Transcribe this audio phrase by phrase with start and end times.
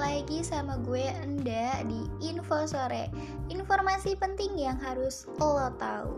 [0.00, 3.12] lagi sama gue Enda di Info Sore
[3.52, 6.16] Informasi penting yang harus lo tahu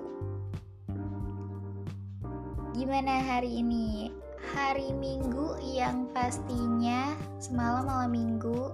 [2.78, 4.14] Gimana hari ini?
[4.54, 8.70] Hari Minggu yang pastinya semalam malam Minggu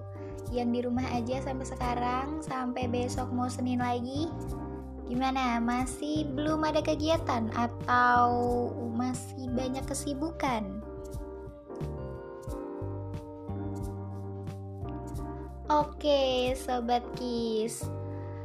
[0.53, 4.29] Yang di rumah aja sampai sekarang Sampai besok mau Senin lagi
[5.09, 5.57] Gimana?
[5.57, 8.29] Masih belum ada kegiatan atau
[8.93, 10.94] masih banyak kesibukan?
[15.65, 17.89] Oke, sobat Kis.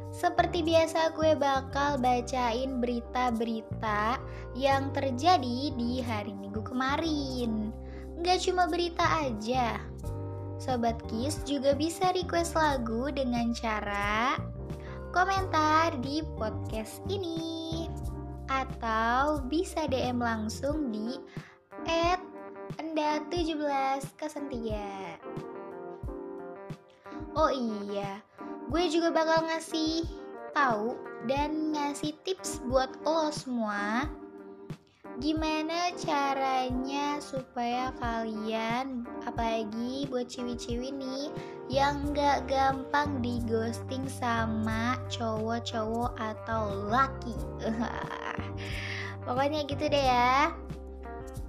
[0.09, 4.17] Seperti biasa gue bakal bacain berita-berita
[4.57, 7.69] yang terjadi di hari Minggu kemarin.
[8.25, 9.77] Gak cuma berita aja.
[10.57, 14.41] Sobat Kis juga bisa request lagu dengan cara
[15.13, 17.85] komentar di podcast ini
[18.49, 21.21] atau bisa DM langsung di
[21.85, 25.50] @enda17 3
[27.31, 28.19] Oh iya,
[28.67, 30.03] gue juga bakal ngasih
[30.51, 30.99] tahu
[31.31, 34.03] dan ngasih tips buat lo semua.
[35.23, 41.25] Gimana caranya supaya kalian apalagi buat ciwi-ciwi nih
[41.71, 47.35] yang gak gampang di ghosting sama cowok-cowok atau laki.
[49.23, 50.51] Pokoknya gitu deh ya